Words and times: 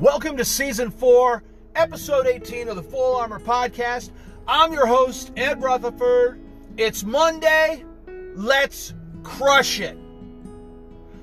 Welcome 0.00 0.36
to 0.36 0.44
season 0.44 0.90
four, 0.90 1.42
episode 1.74 2.26
18 2.26 2.68
of 2.68 2.76
the 2.76 2.82
Full 2.82 3.16
Armor 3.16 3.40
Podcast. 3.40 4.10
I'm 4.46 4.70
your 4.70 4.86
host, 4.86 5.32
Ed 5.38 5.62
Rutherford. 5.62 6.38
It's 6.76 7.02
Monday. 7.02 7.82
Let's 8.34 8.92
crush 9.22 9.80
it. 9.80 9.96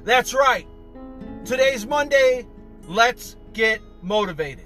That's 0.05 0.33
right. 0.33 0.65
Today's 1.45 1.85
Monday. 1.85 2.47
Let's 2.87 3.35
get 3.53 3.79
motivated. 4.01 4.65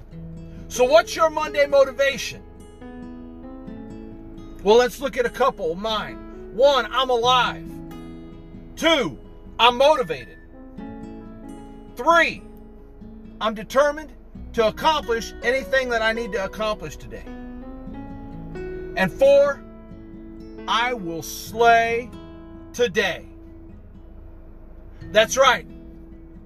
So, 0.70 0.86
what's 0.86 1.14
your 1.14 1.30
Monday 1.30 1.66
motivation? 1.66 2.42
Well, 4.64 4.78
let's 4.78 5.02
look 5.02 5.18
at 5.18 5.26
a 5.26 5.30
couple 5.30 5.74
of 5.74 5.80
mine. 5.80 6.54
One, 6.56 6.88
I'm 6.94 7.10
alive. 7.10 7.70
Two, 8.78 9.20
I'm 9.60 9.76
motivated. 9.76 10.38
Three, 11.98 12.42
I'm 13.40 13.54
determined 13.54 14.14
to 14.54 14.68
accomplish 14.68 15.34
anything 15.44 15.90
that 15.90 16.02
I 16.02 16.14
need 16.14 16.32
to 16.32 16.44
accomplish 16.44 16.98
today. 16.98 17.24
And 18.96 19.12
four, 19.12 19.64
I 20.68 20.94
will 20.94 21.22
slay 21.22 22.10
today. 22.74 23.28
That's 25.12 25.38
right. 25.38 25.68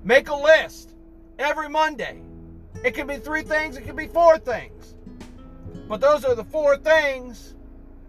Make 0.04 0.30
a 0.30 0.36
list 0.36 0.94
every 1.40 1.70
Monday. 1.70 2.22
It 2.84 2.94
can 2.94 3.08
be 3.08 3.18
three 3.18 3.44
things, 3.44 3.78
it 3.78 3.86
can 3.86 3.96
be 3.96 4.08
four 4.08 4.38
things. 4.38 4.96
But 5.88 6.02
those 6.02 6.26
are 6.26 6.36
the 6.36 6.44
four 6.44 6.78
things 6.78 7.56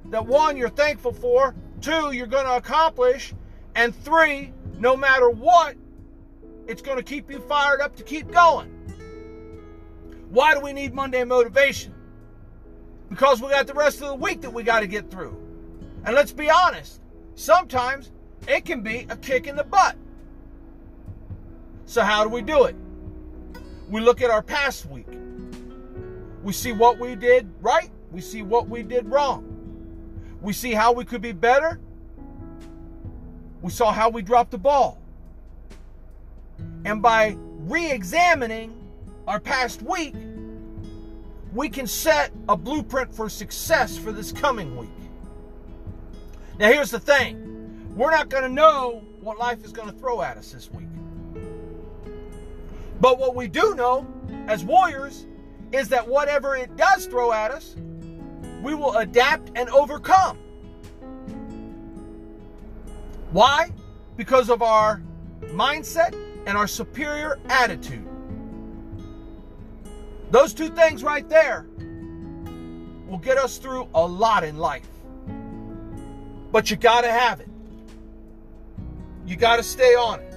that 0.07 0.27
one, 0.27 0.57
you're 0.57 0.69
thankful 0.69 1.12
for, 1.12 1.55
two, 1.81 2.12
you're 2.12 2.27
going 2.27 2.47
to 2.47 2.57
accomplish, 2.57 3.35
and 3.75 3.95
three, 3.95 4.53
no 4.79 4.97
matter 4.97 5.31
what, 5.31 5.77
it's 6.66 6.83
going 6.83 6.97
to 6.97 7.02
keep 7.02 7.30
you 7.30 7.41
fired 7.41 7.80
up 7.80 7.97
to 7.97 8.02
keep 8.02 8.31
going. 8.31 8.69
Why 10.31 10.55
do 10.55 10.61
we 10.61 10.73
need 10.73 10.95
Monday 10.95 11.25
motivation? 11.25 11.95
Because 13.09 13.42
we 13.42 13.50
got 13.50 13.67
the 13.67 13.75
rest 13.75 14.00
of 14.00 14.09
the 14.09 14.14
week 14.14 14.41
that 14.41 14.50
we 14.53 14.62
got 14.62 14.81
to 14.81 14.87
get 14.87 15.11
through. 15.11 15.37
And 16.05 16.14
let's 16.14 16.33
be 16.33 16.50
honest, 16.50 17.00
sometimes 17.34 18.11
it 18.48 18.64
can 18.64 18.81
be 18.81 19.06
a 19.11 19.17
kick 19.17 19.47
in 19.47 19.56
the 19.56 19.64
butt. 19.64 19.97
So, 21.84 22.03
how 22.03 22.25
do 22.25 22.31
we 22.31 22.41
do 22.41 22.65
it? 22.65 22.77
We 23.91 24.00
look 24.00 24.22
at 24.22 24.31
our 24.31 24.42
past 24.42 24.87
week. 24.87 25.09
We 26.42 26.55
see 26.55 26.72
what 26.72 26.98
we 26.98 27.15
did 27.15 27.53
right, 27.61 27.91
we 28.11 28.22
see 28.22 28.42
what 28.42 28.69
we 28.69 28.83
did 28.83 29.06
wrong. 29.06 29.48
We 30.41 30.55
see 30.55 30.72
how 30.72 30.92
we 30.92 31.05
could 31.05 31.20
be 31.20 31.33
better. 31.33 31.78
We 33.61 33.70
saw 33.70 33.92
how 33.92 34.09
we 34.09 34.22
dropped 34.22 34.50
the 34.50 34.59
ball. 34.59 35.02
And 36.84 37.00
by 37.00 37.36
re 37.61 37.91
examining 37.91 38.75
our 39.27 39.41
past 39.41 39.83
week, 39.83 40.14
we 41.52 41.69
can 41.69 41.86
set 41.86 42.33
a 42.48 42.56
blueprint 42.56 43.14
for 43.14 43.28
success 43.28 43.97
for 43.97 44.11
this 44.11 44.33
coming 44.33 44.77
week. 44.77 44.88
Now, 46.58 46.69
here's 46.72 46.91
the 46.91 47.00
thing 47.00 47.94
we're 47.97 48.10
not 48.10 48.28
going 48.28 48.44
to 48.44 48.48
know 48.48 49.05
what 49.20 49.38
life 49.38 49.64
is 49.64 49.72
going 49.72 49.88
to 49.88 49.94
throw 49.94 50.22
at 50.22 50.36
us 50.36 50.53
this 50.53 50.70
week. 50.70 50.88
But 53.00 53.19
what 53.19 53.34
we 53.34 53.48
do 53.48 53.75
know 53.75 54.06
as 54.47 54.64
warriors 54.64 55.27
is 55.72 55.88
that 55.88 56.06
whatever 56.06 56.56
it 56.56 56.77
does 56.77 57.06
throw 57.06 57.33
at 57.33 57.50
us, 57.50 57.77
we 58.62 58.75
will 58.75 58.97
adapt 58.97 59.50
and 59.56 59.69
overcome. 59.70 60.38
Why? 63.33 63.72
Because 64.16 64.50
of 64.50 64.62
our 64.62 65.03
mindset 65.47 66.14
and 66.47 66.57
our 66.57 66.67
superior 66.67 67.39
attitude. 67.47 68.07
Those 70.31 70.55
two 70.55 70.69
things 70.69 71.03
right 71.03 71.29
there 71.29 71.67
will 73.06 73.19
get 73.19 73.37
us 73.37 73.59
through 73.59 73.89
a 73.94 74.06
lot 74.06 74.44
in 74.44 74.56
life. 74.56 74.89
But 76.50 76.71
you 76.71 76.77
got 76.77 77.03
to 77.03 77.11
have 77.11 77.41
it. 77.41 77.49
You 79.27 79.37
got 79.37 79.56
to 79.56 79.62
stay 79.62 79.94
on 79.94 80.21
it. 80.21 80.34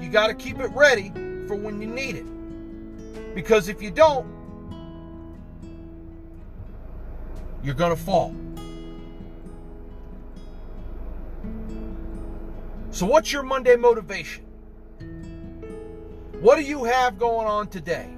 You 0.00 0.08
got 0.08 0.26
to 0.28 0.34
keep 0.34 0.58
it 0.58 0.70
ready 0.72 1.10
for 1.46 1.54
when 1.54 1.80
you 1.80 1.86
need 1.86 2.16
it. 2.16 3.34
Because 3.34 3.68
if 3.68 3.80
you 3.80 3.90
don't, 3.90 4.26
you're 7.62 7.74
going 7.74 7.94
to 7.94 8.02
fall. 8.02 8.34
So, 12.90 13.06
what's 13.06 13.32
your 13.32 13.44
Monday 13.44 13.76
motivation? 13.76 14.47
What 16.40 16.54
do 16.54 16.62
you 16.62 16.84
have 16.84 17.18
going 17.18 17.48
on 17.48 17.66
today? 17.66 18.08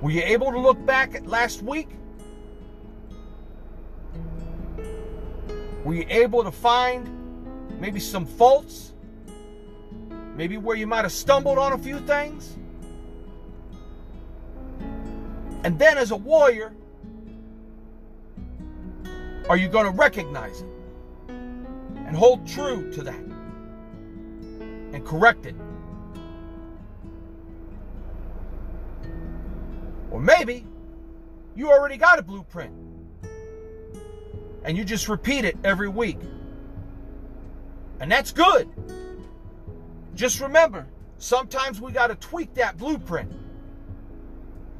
Were 0.00 0.10
you 0.10 0.22
able 0.24 0.50
to 0.50 0.58
look 0.58 0.84
back 0.84 1.14
at 1.14 1.28
last 1.28 1.62
week? 1.62 1.88
Were 5.84 5.94
you 5.94 6.04
able 6.08 6.42
to 6.42 6.50
find 6.50 7.08
maybe 7.78 8.00
some 8.00 8.26
faults? 8.26 8.92
Maybe 10.34 10.56
where 10.56 10.76
you 10.76 10.88
might 10.88 11.02
have 11.02 11.12
stumbled 11.12 11.58
on 11.58 11.74
a 11.74 11.78
few 11.78 12.00
things? 12.00 12.56
And 15.62 15.78
then, 15.78 15.96
as 15.96 16.10
a 16.10 16.16
warrior, 16.16 16.72
are 19.48 19.56
you 19.56 19.68
going 19.68 19.84
to 19.84 19.92
recognize 19.92 20.62
it 20.62 20.79
and 22.10 22.18
hold 22.18 22.44
true 22.44 22.90
to 22.90 23.02
that 23.02 23.20
and 24.92 25.06
correct 25.06 25.46
it? 25.46 25.54
Or 30.10 30.18
maybe 30.18 30.66
you 31.54 31.70
already 31.70 31.96
got 31.96 32.18
a 32.18 32.22
blueprint 32.22 32.74
and 34.64 34.76
you 34.76 34.82
just 34.82 35.08
repeat 35.08 35.44
it 35.44 35.56
every 35.62 35.88
week. 35.88 36.18
And 38.00 38.10
that's 38.10 38.32
good. 38.32 38.68
Just 40.16 40.40
remember, 40.40 40.88
sometimes 41.18 41.80
we 41.80 41.92
got 41.92 42.08
to 42.08 42.16
tweak 42.16 42.54
that 42.54 42.76
blueprint. 42.76 43.30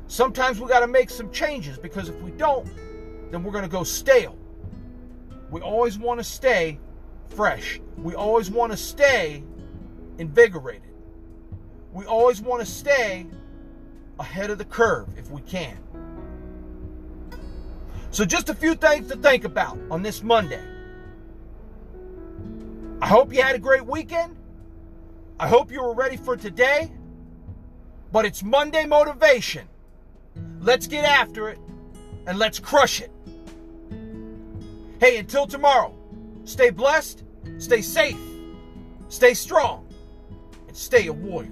Sometimes 0.09 0.61
we 0.61 0.69
got 0.69 0.81
to 0.81 0.89
make 0.89 1.11
some 1.11 1.31
changes 1.31 1.79
because 1.79 2.09
if 2.09 2.21
we 2.23 2.33
don't, 2.33 2.69
then 3.31 3.45
we're 3.45 3.53
going 3.53 3.63
to 3.63 3.71
go 3.71 3.85
stale. 3.85 4.37
We 5.49 5.61
always 5.61 5.97
want 5.97 6.19
to 6.19 6.25
stay 6.25 6.81
fresh. 7.31 7.81
We 7.97 8.15
always 8.15 8.51
want 8.51 8.73
to 8.73 8.79
stay 8.79 9.43
invigorated. 10.19 10.83
We 11.93 12.05
always 12.05 12.41
want 12.41 12.61
to 12.61 12.67
stay 12.67 13.27
ahead 14.19 14.51
of 14.51 14.59
the 14.59 14.65
curve 14.65 15.09
if 15.17 15.31
we 15.31 15.41
can. 15.43 15.79
So, 18.13 18.25
just 18.25 18.49
a 18.49 18.55
few 18.55 18.75
things 18.75 19.09
to 19.09 19.17
think 19.17 19.45
about 19.45 19.79
on 19.91 20.03
this 20.03 20.23
Monday. 20.23 20.63
I 23.01 23.07
hope 23.07 23.33
you 23.33 23.41
had 23.41 23.55
a 23.55 23.59
great 23.59 23.87
weekend. 23.87 24.37
I 25.39 25.49
hope 25.49 25.73
you 25.73 25.83
were 25.83 25.95
ready 25.95 26.17
for 26.17 26.37
today. 26.37 26.93
But 28.13 28.25
it's 28.25 28.43
Monday 28.43 28.85
motivation. 28.85 29.69
Let's 30.61 30.87
get 30.87 31.05
after 31.05 31.49
it 31.49 31.59
and 32.27 32.39
let's 32.39 32.59
crush 32.59 33.01
it. 33.01 33.11
Hey, 35.01 35.17
until 35.17 35.47
tomorrow, 35.47 35.95
Stay 36.45 36.71
blessed, 36.71 37.23
stay 37.59 37.83
safe, 37.83 38.19
stay 39.09 39.35
strong, 39.35 39.87
and 40.67 40.77
stay 40.77 41.07
a 41.07 41.13
warrior. 41.13 41.51